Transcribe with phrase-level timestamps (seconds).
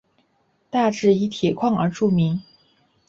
[0.71, 2.41] 大冶以铁矿而著名。